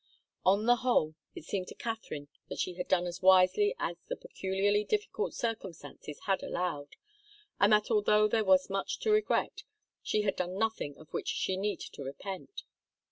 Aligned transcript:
On 0.43 0.65
the 0.65 0.77
whole, 0.77 1.13
it 1.35 1.43
seemed 1.45 1.67
to 1.67 1.75
Katharine 1.75 2.27
that 2.49 2.57
she 2.57 2.73
had 2.73 2.87
done 2.87 3.05
as 3.05 3.21
wisely 3.21 3.75
as 3.77 3.97
the 4.07 4.15
peculiarly 4.15 4.83
difficult 4.83 5.35
circumstances 5.35 6.21
had 6.25 6.41
allowed, 6.41 6.95
and 7.59 7.71
that 7.71 7.91
although 7.91 8.27
there 8.27 8.43
was 8.43 8.67
much 8.67 8.97
to 9.01 9.11
regret, 9.11 9.61
she 10.01 10.23
had 10.23 10.35
done 10.35 10.57
nothing 10.57 10.97
of 10.97 11.13
which 11.13 11.27
she 11.29 11.55
needed 11.55 11.93
to 11.93 12.01
repent. 12.03 12.63